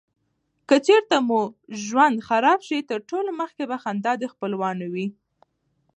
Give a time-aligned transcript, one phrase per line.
[0.67, 1.41] که چیرته مو
[1.85, 5.07] ژوند خراب شي تر ټولو مخکي به خندا دې خپلوانو وې.